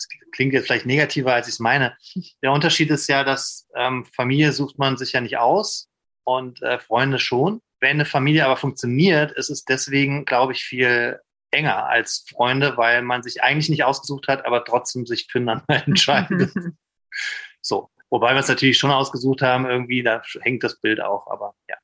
das 0.09 0.31
klingt 0.33 0.53
jetzt 0.53 0.67
vielleicht 0.67 0.87
negativer, 0.87 1.35
als 1.35 1.49
ich 1.49 1.55
es 1.55 1.61
meine. 1.61 1.97
Der 2.43 2.53
Unterschied 2.53 2.91
ist 2.91 3.09
ja, 3.09 3.25
dass 3.25 3.69
ähm, 3.77 4.05
Familie 4.05 4.53
sucht 4.53 4.79
man 4.79 4.97
sich 4.97 5.13
ja 5.13 5.21
nicht 5.21 5.39
aus 5.39 5.89
und 6.25 6.63
äh, 6.63 6.79
Freunde 6.79 7.19
schon. 7.19 7.61
Wenn 7.81 7.97
eine 7.97 8.05
Familie 8.05 8.45
aber 8.45 8.57
funktioniert, 8.57 9.33
ist 9.33 9.51
es 9.51 9.65
deswegen, 9.65 10.25
glaube 10.25 10.53
ich, 10.53 10.63
viel 10.65 11.21
enger 11.51 11.87
als 11.87 12.25
Freunde, 12.29 12.77
weil 12.77 13.03
man 13.03 13.23
sich 13.23 13.43
eigentlich 13.43 13.69
nicht 13.69 13.85
ausgesucht 13.85 14.29
hat, 14.29 14.47
aber 14.47 14.65
trotzdem 14.65 15.07
sich 15.07 15.27
füreinander 15.31 15.65
entscheidet. 15.87 16.53
so. 17.61 17.89
Wobei 18.11 18.35
wir 18.35 18.41
es 18.41 18.49
natürlich 18.49 18.77
schon 18.77 18.91
ausgesucht 18.91 19.41
haben, 19.41 19.65
irgendwie, 19.65 20.03
da 20.03 20.23
hängt 20.43 20.63
das 20.63 20.79
Bild 20.79 21.01
auch, 21.01 21.29
aber 21.29 21.55
ja. 21.67 21.77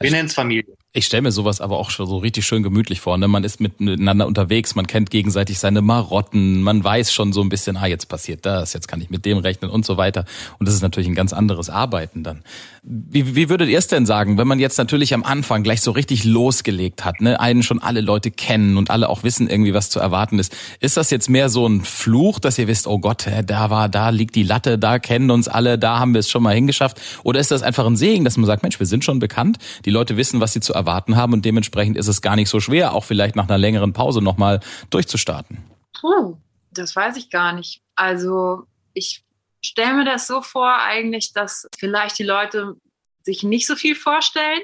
Wir 0.00 0.08
Ich- 0.08 0.12
nennen 0.12 0.26
es 0.28 0.34
Familie. 0.34 0.74
Ich 0.92 1.04
stelle 1.04 1.22
mir 1.22 1.32
sowas 1.32 1.60
aber 1.60 1.76
auch 1.78 1.90
schon 1.90 2.06
so 2.06 2.16
richtig 2.16 2.46
schön 2.46 2.62
gemütlich 2.62 3.00
vor. 3.00 3.18
Ne? 3.18 3.28
Man 3.28 3.44
ist 3.44 3.60
miteinander 3.60 4.26
unterwegs, 4.26 4.74
man 4.74 4.86
kennt 4.86 5.10
gegenseitig 5.10 5.58
seine 5.58 5.82
Marotten, 5.82 6.62
man 6.62 6.82
weiß 6.82 7.12
schon 7.12 7.34
so 7.34 7.42
ein 7.42 7.50
bisschen, 7.50 7.76
ah, 7.76 7.84
jetzt 7.86 8.06
passiert 8.08 8.46
das, 8.46 8.72
jetzt 8.72 8.88
kann 8.88 9.02
ich 9.02 9.10
mit 9.10 9.26
dem 9.26 9.36
rechnen 9.36 9.70
und 9.70 9.84
so 9.84 9.98
weiter. 9.98 10.24
Und 10.58 10.66
das 10.66 10.74
ist 10.74 10.80
natürlich 10.80 11.06
ein 11.06 11.14
ganz 11.14 11.34
anderes 11.34 11.68
Arbeiten 11.68 12.22
dann. 12.22 12.42
Wie, 12.82 13.34
wie 13.36 13.50
würdet 13.50 13.68
ihr 13.68 13.76
es 13.76 13.88
denn 13.88 14.06
sagen, 14.06 14.38
wenn 14.38 14.46
man 14.48 14.58
jetzt 14.58 14.78
natürlich 14.78 15.12
am 15.12 15.22
Anfang 15.22 15.62
gleich 15.62 15.82
so 15.82 15.90
richtig 15.90 16.24
losgelegt 16.24 17.04
hat, 17.04 17.20
ne? 17.20 17.40
einen 17.40 17.62
schon 17.62 17.82
alle 17.82 18.00
Leute 18.00 18.30
kennen 18.30 18.78
und 18.78 18.90
alle 18.90 19.10
auch 19.10 19.22
wissen 19.22 19.50
irgendwie, 19.50 19.74
was 19.74 19.90
zu 19.90 20.00
erwarten 20.00 20.38
ist. 20.38 20.56
Ist 20.80 20.96
das 20.96 21.10
jetzt 21.10 21.28
mehr 21.28 21.50
so 21.50 21.66
ein 21.66 21.82
Fluch, 21.82 22.38
dass 22.38 22.58
ihr 22.58 22.68
wisst, 22.68 22.86
oh 22.86 22.98
Gott, 22.98 23.26
da 23.44 23.68
war, 23.68 23.90
da 23.90 24.08
liegt 24.08 24.34
die 24.34 24.44
Latte, 24.44 24.78
da 24.78 24.98
kennen 24.98 25.30
uns 25.30 25.46
alle, 25.46 25.78
da 25.78 25.98
haben 25.98 26.14
wir 26.14 26.20
es 26.20 26.30
schon 26.30 26.42
mal 26.42 26.54
hingeschafft? 26.54 27.02
Oder 27.22 27.38
ist 27.40 27.50
das 27.50 27.62
einfach 27.62 27.84
ein 27.84 27.96
Segen, 27.96 28.24
dass 28.24 28.38
man 28.38 28.46
sagt, 28.46 28.62
Mensch, 28.62 28.78
wir 28.78 28.86
sind 28.86 29.04
schon 29.04 29.18
bekannt, 29.18 29.58
die 29.86 29.90
Leute 29.90 30.16
wissen, 30.16 30.40
was 30.40 30.52
sie 30.52 30.60
zu 30.60 30.74
erwarten 30.74 31.16
haben 31.16 31.32
und 31.32 31.44
dementsprechend 31.44 31.96
ist 31.96 32.08
es 32.08 32.20
gar 32.20 32.36
nicht 32.36 32.50
so 32.50 32.60
schwer, 32.60 32.92
auch 32.92 33.04
vielleicht 33.04 33.36
nach 33.36 33.48
einer 33.48 33.56
längeren 33.56 33.92
Pause 33.92 34.20
nochmal 34.20 34.60
durchzustarten? 34.90 35.58
Puh, 35.98 36.36
das 36.72 36.94
weiß 36.94 37.16
ich 37.16 37.30
gar 37.30 37.52
nicht. 37.52 37.80
Also 37.94 38.64
ich 38.92 39.24
stelle 39.64 39.94
mir 39.94 40.04
das 40.04 40.26
so 40.26 40.42
vor 40.42 40.76
eigentlich, 40.76 41.32
dass 41.32 41.68
vielleicht 41.78 42.18
die 42.18 42.24
Leute 42.24 42.74
sich 43.22 43.44
nicht 43.44 43.66
so 43.66 43.76
viel 43.76 43.94
vorstellen. 43.94 44.60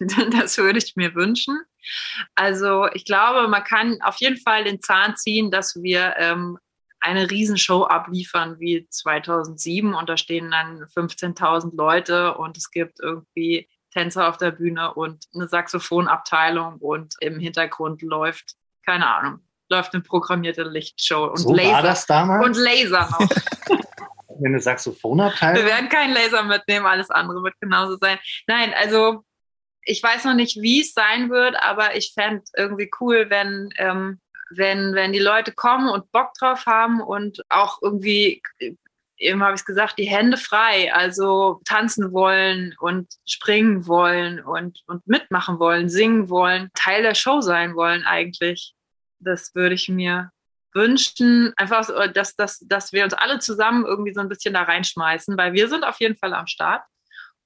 das 0.30 0.56
würde 0.56 0.78
ich 0.78 0.94
mir 0.94 1.14
wünschen. 1.14 1.60
Also 2.36 2.86
ich 2.94 3.04
glaube, 3.04 3.48
man 3.48 3.64
kann 3.64 4.00
auf 4.02 4.16
jeden 4.16 4.36
Fall 4.36 4.64
den 4.64 4.80
Zahn 4.80 5.16
ziehen, 5.16 5.50
dass 5.50 5.82
wir 5.82 6.14
ähm, 6.16 6.58
eine 7.00 7.30
Riesenshow 7.30 7.84
abliefern 7.84 8.60
wie 8.60 8.86
2007 8.88 9.94
und 9.94 10.08
da 10.08 10.16
stehen 10.16 10.50
dann 10.50 10.84
15.000 10.84 11.74
Leute 11.74 12.34
und 12.34 12.56
es 12.56 12.70
gibt 12.70 13.00
irgendwie 13.00 13.68
Tänzer 13.92 14.28
auf 14.28 14.36
der 14.36 14.52
Bühne 14.52 14.94
und 14.94 15.26
eine 15.34 15.48
Saxophonabteilung 15.48 16.76
und 16.78 17.14
im 17.20 17.38
Hintergrund 17.38 18.02
läuft, 18.02 18.54
keine 18.84 19.06
Ahnung, 19.06 19.40
läuft 19.68 19.94
eine 19.94 20.02
programmierte 20.02 20.62
Lichtshow 20.62 21.26
und 21.26 21.38
so 21.38 21.50
war 21.50 21.56
Laser. 21.56 21.82
das 21.82 22.06
damals? 22.06 22.44
Und 22.44 22.56
Laser 22.56 23.08
noch. 23.10 23.28
wenn 24.38 24.46
eine 24.52 24.60
Saxophonabteilung. 24.60 25.56
Wir 25.56 25.70
werden 25.70 25.88
keinen 25.88 26.14
Laser 26.14 26.42
mitnehmen, 26.42 26.86
alles 26.86 27.10
andere 27.10 27.42
wird 27.42 27.54
genauso 27.60 27.96
sein. 27.96 28.18
Nein, 28.46 28.72
also 28.76 29.24
ich 29.82 30.02
weiß 30.02 30.24
noch 30.24 30.34
nicht, 30.34 30.60
wie 30.60 30.82
es 30.82 30.92
sein 30.92 31.30
wird, 31.30 31.56
aber 31.62 31.96
ich 31.96 32.12
fände 32.14 32.44
irgendwie 32.56 32.90
cool, 33.00 33.26
wenn, 33.28 33.70
ähm, 33.76 34.20
wenn, 34.50 34.94
wenn 34.94 35.12
die 35.12 35.18
Leute 35.18 35.52
kommen 35.52 35.88
und 35.88 36.10
Bock 36.12 36.34
drauf 36.34 36.66
haben 36.66 37.00
und 37.00 37.42
auch 37.48 37.78
irgendwie, 37.82 38.42
eben 39.20 39.42
habe 39.42 39.54
ich 39.54 39.60
es 39.60 39.66
gesagt, 39.66 39.98
die 39.98 40.08
Hände 40.08 40.36
frei, 40.36 40.92
also 40.92 41.60
tanzen 41.64 42.12
wollen 42.12 42.74
und 42.80 43.08
springen 43.26 43.86
wollen 43.86 44.40
und, 44.40 44.80
und 44.86 45.06
mitmachen 45.06 45.58
wollen, 45.58 45.88
singen 45.88 46.28
wollen, 46.28 46.70
Teil 46.74 47.02
der 47.02 47.14
Show 47.14 47.40
sein 47.40 47.76
wollen 47.76 48.04
eigentlich. 48.04 48.74
Das 49.18 49.54
würde 49.54 49.74
ich 49.74 49.88
mir 49.88 50.30
wünschen, 50.72 51.52
einfach, 51.56 51.88
dass, 52.12 52.36
dass, 52.36 52.60
dass 52.60 52.92
wir 52.92 53.04
uns 53.04 53.12
alle 53.12 53.38
zusammen 53.38 53.84
irgendwie 53.84 54.14
so 54.14 54.20
ein 54.20 54.28
bisschen 54.28 54.54
da 54.54 54.62
reinschmeißen, 54.62 55.36
weil 55.36 55.52
wir 55.52 55.68
sind 55.68 55.84
auf 55.84 56.00
jeden 56.00 56.16
Fall 56.16 56.32
am 56.32 56.46
Start. 56.46 56.82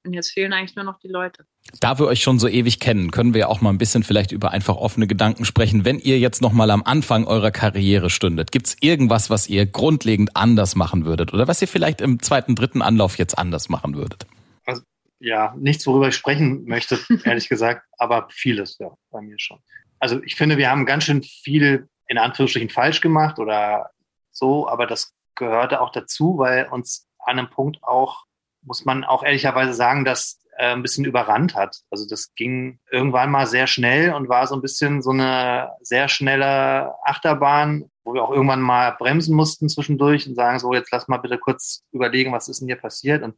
Und 0.05 0.13
jetzt 0.13 0.33
fehlen 0.33 0.53
eigentlich 0.53 0.77
nur 0.77 0.85
noch 0.85 0.99
die 0.99 1.09
Leute. 1.09 1.47
Da 1.81 1.99
wir 1.99 2.07
euch 2.07 2.23
schon 2.23 2.39
so 2.39 2.47
ewig 2.47 2.79
kennen, 2.79 3.11
können 3.11 3.33
wir 3.33 3.41
ja 3.41 3.47
auch 3.49 3.63
mal 3.63 3.71
ein 3.71 3.79
bisschen 3.79 4.03
vielleicht 4.03 4.33
über 4.33 4.51
einfach 4.51 4.77
offene 4.77 5.07
Gedanken 5.07 5.47
sprechen. 5.47 5.85
Wenn 5.87 5.99
ihr 5.99 6.19
jetzt 6.19 6.43
noch 6.43 6.53
mal 6.53 6.71
am 6.71 6.83
Anfang 6.83 7.27
eurer 7.27 7.51
Karriere 7.51 8.11
stündet, 8.11 8.53
gibt's 8.53 8.77
irgendwas, 8.81 9.31
was 9.31 9.49
ihr 9.49 9.65
grundlegend 9.65 10.37
anders 10.37 10.77
machen 10.77 11.07
würdet 11.07 11.33
oder 11.33 11.49
was 11.49 11.63
ihr 11.63 11.69
vielleicht 11.69 12.03
im 12.03 12.21
zweiten, 12.21 12.55
dritten 12.55 12.83
Anlauf 12.83 13.17
jetzt 13.17 13.39
anders 13.39 13.71
machen 13.71 13.95
würdet? 13.95 14.27
Also, 14.67 14.83
ja, 15.21 15.55
nichts, 15.59 15.87
worüber 15.87 16.09
ich 16.09 16.17
sprechen 16.17 16.65
möchte, 16.67 16.99
ehrlich 17.25 17.49
gesagt, 17.49 17.87
aber 17.97 18.29
vieles, 18.31 18.77
ja, 18.79 18.91
bei 19.11 19.23
mir 19.23 19.39
schon. 19.39 19.59
Also 19.99 20.23
ich 20.23 20.37
finde, 20.37 20.59
wir 20.59 20.71
haben 20.71 20.85
ganz 20.85 21.05
schön 21.05 21.23
viel 21.23 21.89
in 22.09 22.19
Anführungsstrichen 22.19 22.69
falsch 22.69 23.01
gemacht 23.01 23.39
oder 23.39 23.91
so, 24.33 24.69
aber 24.69 24.87
das 24.87 25.15
gehörte 25.35 25.81
auch 25.81 25.93
dazu, 25.93 26.37
weil 26.37 26.69
uns 26.69 27.09
an 27.19 27.39
einem 27.39 27.49
Punkt 27.49 27.83
auch, 27.83 28.25
muss 28.65 28.85
man 28.85 29.05
auch 29.05 29.23
ehrlicherweise 29.23 29.75
sagen, 29.75 30.05
dass 30.05 30.41
äh, 30.57 30.73
ein 30.73 30.83
bisschen 30.83 31.05
überrannt 31.05 31.55
hat. 31.55 31.77
Also 31.91 32.07
das 32.09 32.35
ging 32.35 32.79
irgendwann 32.91 33.31
mal 33.31 33.47
sehr 33.47 33.67
schnell 33.67 34.13
und 34.13 34.29
war 34.29 34.47
so 34.47 34.55
ein 34.55 34.63
bisschen 34.63 35.03
so 35.03 35.11
eine 35.11 35.71
sehr 35.81 36.09
schnelle 36.09 36.95
Achterbahn, 37.05 37.91
wo 38.05 38.15
wir 38.15 38.23
auch 38.23 38.31
irgendwann 38.31 38.61
mal 38.61 38.93
bremsen 38.99 39.35
mussten 39.35 39.69
zwischendurch 39.69 40.29
und 40.29 40.35
sagen 40.35 40.59
so, 40.59 40.73
jetzt 40.73 40.93
lass 40.93 41.09
mal 41.09 41.19
bitte 41.19 41.39
kurz 41.39 41.83
überlegen, 41.93 42.33
was 42.33 42.49
ist 42.49 42.61
denn 42.61 42.69
hier 42.69 42.77
passiert 42.77 43.23
und 43.23 43.35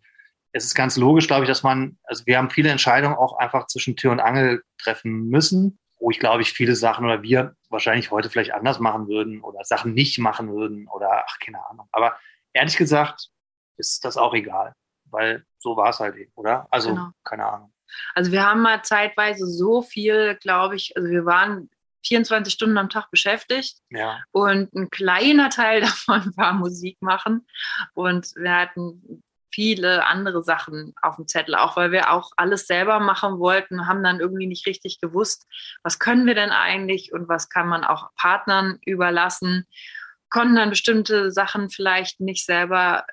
es 0.52 0.64
ist 0.64 0.74
ganz 0.74 0.96
logisch, 0.96 1.26
glaube 1.26 1.44
ich, 1.44 1.48
dass 1.48 1.62
man, 1.62 1.98
also 2.04 2.24
wir 2.26 2.38
haben 2.38 2.50
viele 2.50 2.70
Entscheidungen 2.70 3.14
auch 3.14 3.36
einfach 3.36 3.66
zwischen 3.66 3.96
Tür 3.96 4.12
und 4.12 4.20
Angel 4.20 4.62
treffen 4.78 5.28
müssen, 5.28 5.78
wo 5.98 6.10
ich 6.10 6.18
glaube 6.18 6.42
ich 6.42 6.52
viele 6.52 6.74
Sachen 6.74 7.04
oder 7.04 7.22
wir 7.22 7.54
wahrscheinlich 7.68 8.10
heute 8.10 8.30
vielleicht 8.30 8.52
anders 8.52 8.78
machen 8.78 9.06
würden 9.06 9.42
oder 9.42 9.64
Sachen 9.64 9.92
nicht 9.92 10.18
machen 10.18 10.52
würden 10.52 10.88
oder 10.88 11.24
ach, 11.26 11.38
keine 11.40 11.64
Ahnung. 11.68 11.88
Aber 11.92 12.16
ehrlich 12.52 12.76
gesagt 12.76 13.28
ist 13.76 14.04
das 14.04 14.16
auch 14.16 14.34
egal, 14.34 14.74
weil 15.10 15.44
so 15.58 15.76
war 15.76 15.90
es 15.90 16.00
halt 16.00 16.16
eben, 16.16 16.32
oder? 16.34 16.66
Also, 16.70 16.90
Genau. 16.90 17.10
keine 17.24 17.46
Ahnung. 17.46 17.72
Also 18.14 18.32
wir 18.32 18.44
haben 18.44 18.62
mal 18.62 18.82
zeitweise 18.82 19.46
so 19.46 19.80
viel, 19.82 20.36
glaube 20.36 20.76
ich, 20.76 20.96
also 20.96 21.08
wir 21.08 21.24
waren 21.24 21.70
24 22.04 22.52
Stunden 22.52 22.78
am 22.78 22.88
Tag 22.88 23.10
beschäftigt 23.10 23.78
Ja, 23.90 24.20
und 24.32 24.72
ein 24.74 24.90
kleiner 24.90 25.50
Teil 25.50 25.80
davon 25.82 26.32
war 26.36 26.52
Musik 26.52 26.98
machen 27.00 27.46
und 27.94 28.32
wir 28.36 28.54
hatten 28.54 29.22
viele 29.50 30.04
andere 30.04 30.42
Sachen 30.42 30.94
auf 31.00 31.16
dem 31.16 31.26
Zettel, 31.28 31.54
auch 31.54 31.76
weil 31.76 31.90
wir 31.90 32.12
auch 32.12 32.32
alles 32.36 32.66
selber 32.66 33.00
machen 33.00 33.38
wollten, 33.38 33.86
haben 33.86 34.02
dann 34.04 34.20
irgendwie 34.20 34.46
nicht 34.46 34.66
richtig 34.66 35.00
gewusst, 35.00 35.46
was 35.82 35.98
können 35.98 36.26
wir 36.26 36.34
denn 36.34 36.50
eigentlich 36.50 37.12
und 37.14 37.28
was 37.28 37.48
kann 37.48 37.68
man 37.68 37.82
auch 37.82 38.10
Partnern 38.16 38.78
überlassen, 38.84 39.66
konnten 40.28 40.56
dann 40.56 40.70
bestimmte 40.70 41.30
Sachen 41.30 41.70
vielleicht 41.70 42.20
nicht 42.20 42.44
selber 42.44 43.06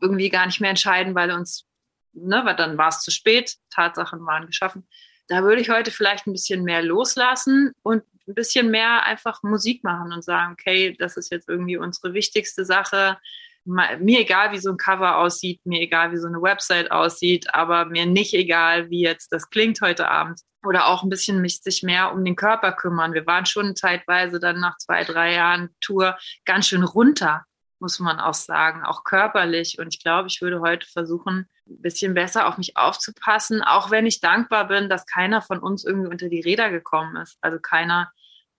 irgendwie 0.00 0.28
gar 0.28 0.46
nicht 0.46 0.60
mehr 0.60 0.70
entscheiden, 0.70 1.14
weil 1.14 1.30
uns, 1.32 1.66
ne, 2.12 2.42
weil 2.44 2.56
dann 2.56 2.78
war 2.78 2.88
es 2.88 3.00
zu 3.00 3.10
spät, 3.10 3.56
Tatsachen 3.70 4.24
waren 4.26 4.46
geschaffen. 4.46 4.86
Da 5.28 5.42
würde 5.42 5.62
ich 5.62 5.70
heute 5.70 5.90
vielleicht 5.90 6.26
ein 6.26 6.32
bisschen 6.32 6.64
mehr 6.64 6.82
loslassen 6.82 7.72
und 7.82 8.02
ein 8.26 8.34
bisschen 8.34 8.70
mehr 8.70 9.04
einfach 9.04 9.42
Musik 9.42 9.84
machen 9.84 10.12
und 10.12 10.24
sagen, 10.24 10.52
okay, 10.52 10.96
das 10.98 11.16
ist 11.16 11.30
jetzt 11.30 11.48
irgendwie 11.48 11.76
unsere 11.76 12.14
wichtigste 12.14 12.64
Sache. 12.64 13.18
Mir 13.64 14.20
egal, 14.20 14.52
wie 14.52 14.58
so 14.58 14.70
ein 14.70 14.76
Cover 14.76 15.18
aussieht, 15.18 15.60
mir 15.64 15.80
egal, 15.80 16.12
wie 16.12 16.18
so 16.18 16.26
eine 16.26 16.42
Website 16.42 16.90
aussieht, 16.90 17.54
aber 17.54 17.86
mir 17.86 18.04
nicht 18.04 18.34
egal, 18.34 18.90
wie 18.90 19.00
jetzt 19.00 19.32
das 19.32 19.48
klingt 19.48 19.80
heute 19.80 20.08
Abend. 20.08 20.40
Oder 20.66 20.86
auch 20.86 21.02
ein 21.02 21.10
bisschen 21.10 21.40
mich 21.40 21.60
sich 21.60 21.82
mehr 21.82 22.12
um 22.12 22.24
den 22.24 22.36
Körper 22.36 22.72
kümmern. 22.72 23.12
Wir 23.12 23.26
waren 23.26 23.46
schon 23.46 23.76
zeitweise 23.76 24.40
dann 24.40 24.60
nach 24.60 24.76
zwei, 24.78 25.04
drei 25.04 25.34
Jahren 25.34 25.70
Tour 25.80 26.16
ganz 26.44 26.68
schön 26.68 26.82
runter, 26.82 27.44
muss 27.84 27.98
man 27.98 28.18
auch 28.18 28.32
sagen, 28.32 28.82
auch 28.82 29.04
körperlich. 29.04 29.78
Und 29.78 29.92
ich 29.92 30.02
glaube, 30.02 30.28
ich 30.28 30.40
würde 30.40 30.62
heute 30.62 30.86
versuchen, 30.86 31.46
ein 31.68 31.82
bisschen 31.82 32.14
besser 32.14 32.48
auf 32.48 32.56
mich 32.56 32.78
aufzupassen, 32.78 33.60
auch 33.60 33.90
wenn 33.90 34.06
ich 34.06 34.22
dankbar 34.22 34.68
bin, 34.68 34.88
dass 34.88 35.04
keiner 35.04 35.42
von 35.42 35.58
uns 35.58 35.84
irgendwie 35.84 36.10
unter 36.10 36.30
die 36.30 36.40
Räder 36.40 36.70
gekommen 36.70 37.16
ist. 37.16 37.36
Also 37.42 37.58
keiner 37.58 38.10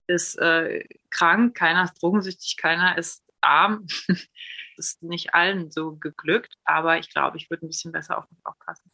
ist 0.06 0.38
äh, 0.38 0.84
krank, 1.10 1.56
keiner 1.56 1.82
ist 1.82 2.00
drogensüchtig, 2.00 2.56
keiner 2.56 2.96
ist 2.96 3.24
arm. 3.40 3.86
Das 4.78 4.88
ist 4.88 5.02
nicht 5.02 5.32
allen 5.32 5.70
so 5.70 5.96
geglückt, 5.96 6.58
aber 6.66 6.98
ich 6.98 7.08
glaube, 7.08 7.38
ich 7.38 7.48
würde 7.48 7.64
ein 7.64 7.68
bisschen 7.68 7.92
besser 7.92 8.18
auf 8.18 8.30
mich 8.30 8.44
aufpassen. 8.44 8.90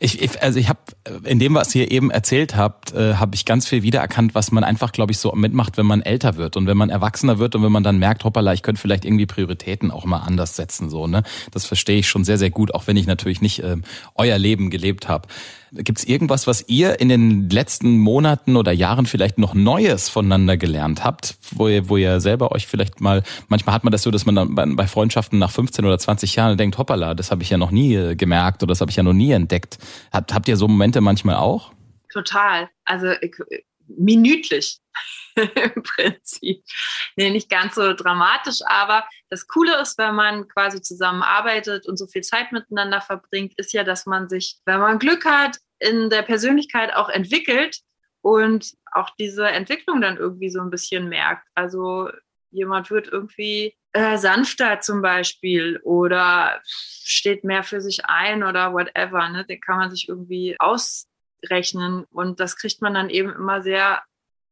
Ich, 0.00 0.22
ich, 0.22 0.42
also 0.42 0.58
ich 0.58 0.68
habe 0.68 0.78
in 1.24 1.38
dem, 1.38 1.54
was 1.54 1.74
ihr 1.74 1.90
eben 1.90 2.10
erzählt 2.10 2.56
habt, 2.56 2.92
äh, 2.94 3.14
habe 3.14 3.34
ich 3.34 3.44
ganz 3.44 3.66
viel 3.66 3.82
wiedererkannt, 3.82 4.34
was 4.34 4.52
man 4.52 4.62
einfach, 4.62 4.92
glaube 4.92 5.12
ich, 5.12 5.18
so 5.18 5.32
mitmacht, 5.32 5.76
wenn 5.76 5.86
man 5.86 6.02
älter 6.02 6.36
wird 6.36 6.56
und 6.56 6.66
wenn 6.66 6.76
man 6.76 6.90
erwachsener 6.90 7.38
wird 7.38 7.54
und 7.56 7.64
wenn 7.64 7.72
man 7.72 7.82
dann 7.82 7.98
merkt, 7.98 8.24
hoppala, 8.24 8.52
ich 8.52 8.62
könnte 8.62 8.80
vielleicht 8.80 9.04
irgendwie 9.04 9.26
Prioritäten 9.26 9.90
auch 9.90 10.04
mal 10.04 10.18
anders 10.18 10.54
setzen. 10.54 10.88
So, 10.88 11.06
ne? 11.06 11.24
Das 11.50 11.66
verstehe 11.66 11.98
ich 11.98 12.08
schon 12.08 12.24
sehr, 12.24 12.38
sehr 12.38 12.50
gut, 12.50 12.74
auch 12.74 12.86
wenn 12.86 12.96
ich 12.96 13.06
natürlich 13.06 13.40
nicht 13.40 13.62
ähm, 13.62 13.82
euer 14.14 14.38
Leben 14.38 14.70
gelebt 14.70 15.08
habe. 15.08 15.28
Gibt 15.72 15.98
es 15.98 16.04
irgendwas, 16.04 16.46
was 16.46 16.68
ihr 16.68 17.00
in 17.00 17.08
den 17.08 17.50
letzten 17.50 17.98
Monaten 17.98 18.56
oder 18.56 18.72
Jahren 18.72 19.06
vielleicht 19.06 19.38
noch 19.38 19.54
Neues 19.54 20.08
voneinander 20.08 20.56
gelernt 20.56 21.04
habt, 21.04 21.36
wo 21.50 21.68
ihr, 21.68 21.88
wo 21.88 21.96
ihr 21.96 22.20
selber 22.20 22.52
euch 22.52 22.66
vielleicht 22.66 23.00
mal, 23.00 23.22
manchmal 23.48 23.74
hat 23.74 23.84
man 23.84 23.92
das 23.92 24.02
so, 24.02 24.10
dass 24.10 24.26
man 24.26 24.34
dann 24.34 24.76
bei, 24.76 24.86
Freundschaften 24.86 25.38
nach 25.38 25.50
15 25.50 25.84
oder 25.84 25.98
20 25.98 26.34
Jahren 26.36 26.56
denkt, 26.56 26.78
hoppala, 26.78 27.14
das 27.14 27.30
habe 27.30 27.42
ich 27.42 27.50
ja 27.50 27.58
noch 27.58 27.70
nie 27.70 27.94
äh, 27.94 28.16
gemerkt 28.16 28.62
oder 28.62 28.70
das 28.70 28.80
habe 28.80 28.90
ich 28.90 28.96
ja 28.96 29.02
noch 29.02 29.12
nie 29.12 29.32
entdeckt. 29.32 29.78
Habt, 30.12 30.32
habt 30.34 30.48
ihr 30.48 30.56
so 30.56 30.68
Momente 30.68 31.00
manchmal 31.00 31.36
auch? 31.36 31.72
Total. 32.12 32.68
Also 32.84 33.08
ich, 33.20 33.34
minütlich 33.86 34.78
im 35.74 35.82
Prinzip. 35.82 36.64
Nee, 37.16 37.30
nicht 37.30 37.50
ganz 37.50 37.74
so 37.74 37.92
dramatisch, 37.94 38.58
aber 38.66 39.04
das 39.30 39.46
Coole 39.46 39.80
ist, 39.80 39.98
wenn 39.98 40.14
man 40.14 40.48
quasi 40.48 40.80
zusammenarbeitet 40.82 41.86
und 41.86 41.96
so 41.96 42.06
viel 42.06 42.22
Zeit 42.22 42.52
miteinander 42.52 43.00
verbringt, 43.00 43.54
ist 43.56 43.72
ja, 43.72 43.84
dass 43.84 44.06
man 44.06 44.28
sich, 44.28 44.58
wenn 44.64 44.80
man 44.80 44.98
Glück 44.98 45.24
hat, 45.24 45.58
in 45.78 46.10
der 46.10 46.22
Persönlichkeit 46.22 46.94
auch 46.94 47.08
entwickelt 47.08 47.78
und 48.20 48.74
auch 48.92 49.10
diese 49.18 49.46
Entwicklung 49.48 50.00
dann 50.00 50.16
irgendwie 50.16 50.50
so 50.50 50.60
ein 50.60 50.70
bisschen 50.70 51.08
merkt. 51.08 51.46
Also 51.54 52.10
jemand 52.50 52.90
wird 52.90 53.08
irgendwie 53.08 53.76
äh, 53.92 54.18
sanfter 54.18 54.80
zum 54.80 55.02
Beispiel 55.02 55.80
oder 55.82 56.60
steht 56.64 57.44
mehr 57.44 57.62
für 57.62 57.80
sich 57.80 58.04
ein 58.06 58.42
oder 58.42 58.72
whatever. 58.72 59.28
Ne? 59.28 59.44
Den 59.44 59.60
kann 59.60 59.78
man 59.78 59.90
sich 59.90 60.08
irgendwie 60.08 60.56
ausrechnen 60.58 62.04
und 62.10 62.40
das 62.40 62.56
kriegt 62.56 62.82
man 62.82 62.94
dann 62.94 63.10
eben 63.10 63.32
immer 63.32 63.62
sehr, 63.62 64.02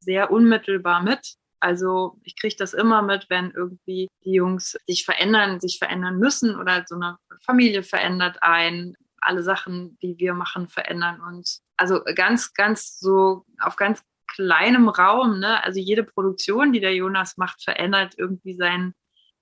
sehr 0.01 0.31
unmittelbar 0.31 1.03
mit. 1.03 1.37
Also 1.61 2.19
ich 2.23 2.37
kriege 2.39 2.57
das 2.59 2.75
immer 2.75 3.03
mit, 3.03 3.27
wenn 3.31 3.51
irgendwie 3.51 4.09
die 4.25 4.35
Jungs 4.35 4.79
sich 4.87 5.05
verändern, 5.05 5.61
sich 5.61 5.79
verändern 5.79 6.19
müssen 6.19 6.57
oder 6.57 6.85
so 6.87 6.97
eine 6.97 7.19
Familie 7.45 7.83
verändert 7.83 8.39
ein. 8.43 8.95
Alle 9.21 9.43
Sachen, 9.43 9.99
die 10.03 10.17
wir 10.19 10.35
machen, 10.35 10.69
verändern 10.69 11.21
uns. 11.21 11.63
Also 11.77 12.03
ganz, 12.15 12.53
ganz 12.53 12.99
so 13.01 13.45
auf 13.59 13.77
ganz 13.77 14.03
kleinem 14.29 14.89
Raum. 14.89 15.41
Ne? 15.41 15.63
Also 15.65 15.81
jede 15.81 16.05
Produktion, 16.05 16.73
die 16.73 16.81
der 16.81 16.95
Jonas 16.95 17.37
macht, 17.37 17.63
verändert 17.65 18.15
irgendwie 18.17 18.55
sein, 18.55 18.93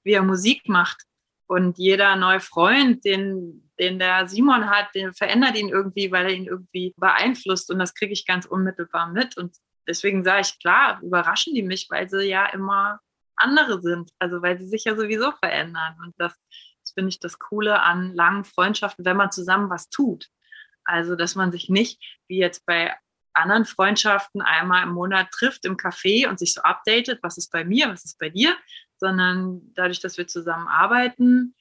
wie 0.04 0.12
er 0.12 0.22
Musik 0.22 0.68
macht. 0.68 1.02
Und 1.46 1.78
jeder 1.78 2.16
neue 2.16 2.40
Freund, 2.40 3.04
den, 3.04 3.70
den 3.78 3.98
der 3.98 4.26
Simon 4.28 4.70
hat, 4.70 4.94
den 4.94 5.12
verändert 5.12 5.56
ihn 5.56 5.68
irgendwie, 5.68 6.10
weil 6.10 6.26
er 6.26 6.32
ihn 6.32 6.46
irgendwie 6.46 6.94
beeinflusst. 6.96 7.70
Und 7.70 7.78
das 7.78 7.94
kriege 7.94 8.12
ich 8.12 8.26
ganz 8.26 8.46
unmittelbar 8.46 9.10
mit. 9.10 9.36
Und 9.36 9.56
deswegen 9.86 10.24
sage 10.24 10.42
ich, 10.42 10.58
klar, 10.58 11.00
überraschen 11.02 11.54
die 11.54 11.62
mich, 11.62 11.88
weil 11.90 12.08
sie 12.08 12.22
ja 12.28 12.46
immer 12.46 13.00
andere 13.36 13.80
sind. 13.80 14.10
Also 14.18 14.42
weil 14.42 14.58
sie 14.58 14.66
sich 14.66 14.84
ja 14.84 14.96
sowieso 14.96 15.32
verändern. 15.32 15.96
Und 16.04 16.14
das, 16.18 16.34
das 16.82 16.92
finde 16.92 17.10
ich 17.10 17.20
das 17.20 17.38
Coole 17.38 17.80
an 17.80 18.14
langen 18.14 18.44
Freundschaften, 18.44 19.04
wenn 19.04 19.16
man 19.16 19.32
zusammen 19.32 19.70
was 19.70 19.88
tut. 19.88 20.28
Also, 20.84 21.16
dass 21.16 21.34
man 21.34 21.50
sich 21.50 21.70
nicht, 21.70 21.98
wie 22.28 22.38
jetzt 22.38 22.66
bei 22.66 22.94
anderen 23.32 23.64
Freundschaften, 23.64 24.42
einmal 24.42 24.84
im 24.84 24.90
Monat 24.90 25.30
trifft 25.30 25.64
im 25.64 25.76
Café 25.76 26.28
und 26.28 26.38
sich 26.38 26.54
so 26.54 26.62
updatet, 26.62 27.20
was 27.22 27.38
ist 27.38 27.50
bei 27.50 27.64
mir, 27.64 27.88
was 27.88 28.04
ist 28.04 28.18
bei 28.18 28.28
dir, 28.28 28.56
sondern 28.96 29.60
dadurch, 29.74 30.00
dass 30.00 30.18
wir 30.18 30.26
zusammen 30.26 30.68
arbeiten, 30.68 31.54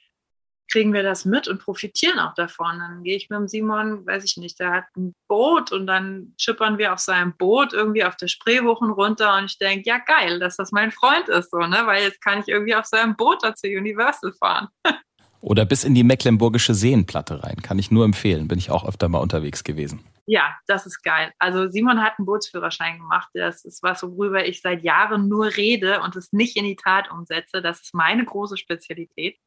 kriegen 0.74 0.92
wir 0.92 1.04
das 1.04 1.24
mit 1.24 1.48
und 1.48 1.60
profitieren 1.60 2.18
auch 2.18 2.34
davon. 2.34 2.80
Dann 2.80 3.04
gehe 3.04 3.16
ich 3.16 3.30
mit 3.30 3.38
dem 3.38 3.48
Simon, 3.48 4.08
weiß 4.08 4.24
ich 4.24 4.38
nicht, 4.38 4.60
der 4.60 4.72
hat 4.72 4.86
ein 4.98 5.14
Boot 5.28 5.72
und 5.72 5.86
dann 5.86 6.34
schippern 6.40 6.80
wir 6.80 6.94
auf 6.94 6.98
seinem 6.98 7.38
Boot 7.38 7.74
irgendwie 7.74 8.04
auf 8.04 8.18
der 8.18 8.28
Spreewochen 8.28 8.90
runter 8.90 9.38
und 9.38 9.46
ich 9.46 9.60
denke, 9.60 9.88
ja 9.88 10.00
geil, 10.00 10.40
dass 10.40 10.58
das 10.58 10.72
mein 10.72 10.92
Freund 10.92 11.30
ist, 11.30 11.52
so, 11.52 11.60
ne? 11.60 11.84
Weil 11.86 12.02
jetzt 12.02 12.22
kann 12.22 12.40
ich 12.40 12.48
irgendwie 12.48 12.74
auf 12.74 12.86
seinem 12.86 13.16
Boot 13.16 13.44
da 13.44 13.54
zur 13.54 13.70
Universal 13.70 14.34
fahren. 14.34 14.68
Oder 15.42 15.66
bis 15.66 15.84
in 15.84 15.94
die 15.94 16.04
Mecklenburgische 16.04 16.74
Seenplatte 16.74 17.44
rein. 17.44 17.62
Kann 17.62 17.78
ich 17.78 17.92
nur 17.92 18.06
empfehlen. 18.06 18.48
Bin 18.48 18.58
ich 18.58 18.72
auch 18.72 18.88
öfter 18.88 19.10
mal 19.10 19.20
unterwegs 19.20 19.64
gewesen. 19.64 20.00
Ja, 20.26 20.56
das 20.68 20.86
ist 20.86 21.04
geil. 21.04 21.34
Also 21.38 21.68
Simon 21.70 22.02
hat 22.02 22.14
einen 22.18 22.26
Bootsführerschein 22.26 22.98
gemacht. 22.98 23.28
Das 23.34 23.66
ist 23.66 23.84
was, 23.84 24.02
worüber 24.04 24.48
ich 24.48 24.62
seit 24.62 24.84
Jahren 24.84 25.28
nur 25.28 25.56
rede 25.58 26.00
und 26.00 26.16
es 26.16 26.32
nicht 26.32 26.56
in 26.56 26.64
die 26.64 26.78
Tat 26.78 27.12
umsetze. 27.12 27.62
Das 27.62 27.82
ist 27.82 27.94
meine 27.94 28.24
große 28.24 28.56
Spezialität. 28.56 29.38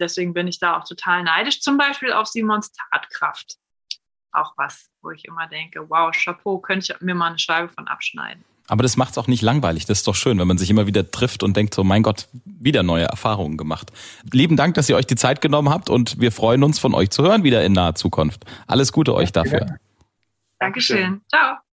Deswegen 0.00 0.34
bin 0.34 0.48
ich 0.48 0.58
da 0.58 0.78
auch 0.78 0.84
total 0.84 1.22
neidisch. 1.22 1.60
Zum 1.60 1.76
Beispiel 1.76 2.12
auf 2.12 2.26
Simons 2.26 2.72
Tatkraft. 2.72 3.56
Auch 4.32 4.54
was, 4.56 4.90
wo 5.02 5.10
ich 5.10 5.24
immer 5.24 5.46
denke, 5.48 5.88
wow, 5.88 6.10
Chapeau, 6.12 6.58
könnte 6.58 6.92
ich 6.92 7.00
mir 7.00 7.14
mal 7.14 7.28
eine 7.28 7.38
Scheibe 7.38 7.68
von 7.68 7.88
abschneiden. 7.88 8.44
Aber 8.68 8.84
das 8.84 8.96
macht 8.96 9.10
es 9.10 9.18
auch 9.18 9.26
nicht 9.26 9.42
langweilig. 9.42 9.86
Das 9.86 9.98
ist 9.98 10.06
doch 10.06 10.14
schön, 10.14 10.38
wenn 10.38 10.46
man 10.46 10.56
sich 10.56 10.70
immer 10.70 10.86
wieder 10.86 11.10
trifft 11.10 11.42
und 11.42 11.56
denkt 11.56 11.74
so, 11.74 11.82
mein 11.82 12.04
Gott, 12.04 12.28
wieder 12.44 12.84
neue 12.84 13.04
Erfahrungen 13.04 13.56
gemacht. 13.56 13.90
Lieben 14.32 14.56
Dank, 14.56 14.76
dass 14.76 14.88
ihr 14.88 14.94
euch 14.94 15.06
die 15.06 15.16
Zeit 15.16 15.40
genommen 15.40 15.70
habt 15.70 15.90
und 15.90 16.20
wir 16.20 16.30
freuen 16.30 16.62
uns, 16.62 16.78
von 16.78 16.94
euch 16.94 17.10
zu 17.10 17.24
hören 17.24 17.42
wieder 17.42 17.64
in 17.64 17.72
naher 17.72 17.96
Zukunft. 17.96 18.44
Alles 18.68 18.92
Gute 18.92 19.14
euch 19.14 19.32
dafür. 19.32 19.66
Dankeschön. 20.60 21.20
Ciao. 21.28 21.60